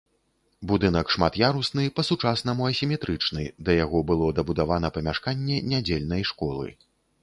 [0.69, 6.79] Будынак шмат'ярусны, па-сучаснаму асіметрычны, да яго было дабудавана памяшканне нядзельнай школы.